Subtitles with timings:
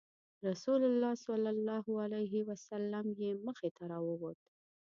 [0.47, 4.39] رسول الله صلی الله علیه وسلم یې مخې ته راووت.